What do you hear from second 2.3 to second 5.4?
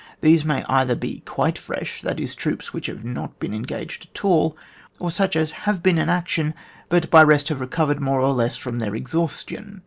troops which have not been engaged at all, or such